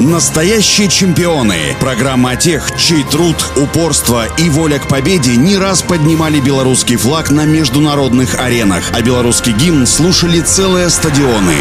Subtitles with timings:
[0.00, 1.76] Настоящие чемпионы.
[1.78, 7.30] Программа о тех, чей труд, упорство и воля к победе не раз поднимали белорусский флаг
[7.30, 11.56] на международных аренах, а белорусский гимн слушали целые стадионы.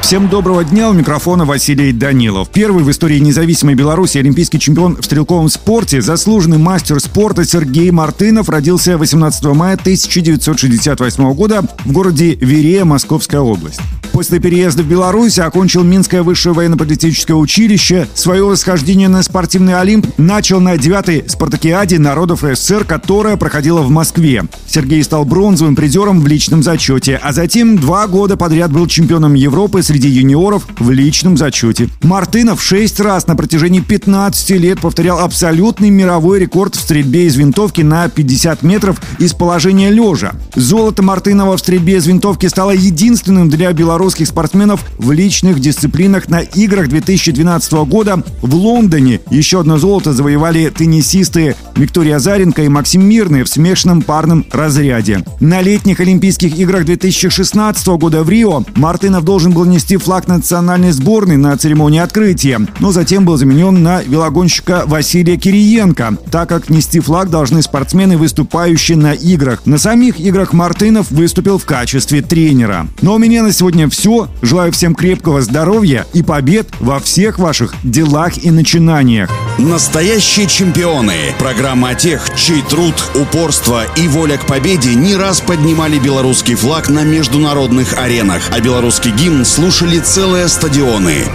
[0.00, 2.50] Всем доброго дня, у микрофона Василий Данилов.
[2.50, 8.48] Первый в истории независимой Беларуси олимпийский чемпион в стрелковом спорте, заслуженный мастер спорта Сергей Мартынов
[8.48, 13.80] родился 18 мая 1968 года в городе Верея, Московская область.
[14.14, 18.06] После переезда в Беларусь окончил Минское высшее военно-политическое училище.
[18.14, 24.44] Свое восхождение на спортивный Олимп начал на 9-й спартакиаде народов СССР, которая проходила в Москве.
[24.68, 29.82] Сергей стал бронзовым призером в личном зачете, а затем два года подряд был чемпионом Европы
[29.82, 31.88] среди юниоров в личном зачете.
[32.02, 37.80] Мартынов шесть раз на протяжении 15 лет повторял абсолютный мировой рекорд в стрельбе из винтовки
[37.80, 40.34] на 50 метров из положения лежа.
[40.54, 46.28] Золото Мартынова в стрельбе из винтовки стало единственным для Беларуси белорусских спортсменов в личных дисциплинах
[46.28, 49.20] на играх 2012 года в Лондоне.
[49.30, 55.24] Еще одно золото завоевали теннисисты Виктория Заренко и Максим Мирный в смешанном парном разряде.
[55.40, 61.38] На летних Олимпийских играх 2016 года в Рио Мартынов должен был нести флаг национальной сборной
[61.38, 67.30] на церемонии открытия, но затем был заменен на велогонщика Василия Кириенко, так как нести флаг
[67.30, 69.64] должны спортсмены, выступающие на играх.
[69.64, 72.86] На самих играх Мартынов выступил в качестве тренера.
[73.00, 74.28] Но у меня на сегодня все.
[74.42, 79.30] Желаю всем крепкого здоровья и побед во всех ваших делах и начинаниях.
[79.58, 81.14] Настоящие чемпионы.
[81.38, 86.88] Программа о тех, чей труд, упорство и воля к победе не раз поднимали белорусский флаг
[86.88, 91.26] на международных аренах, а белорусский гимн слушали целые стадионы.